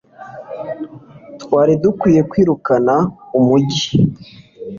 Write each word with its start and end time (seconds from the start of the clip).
Twari 1.41 1.73
dukwiye 1.83 2.21
kwirukana 2.31 2.95
umujyi 3.37 3.89